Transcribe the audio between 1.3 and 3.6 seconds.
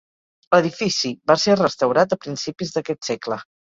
va ser restaurat a principis d'aquest segle.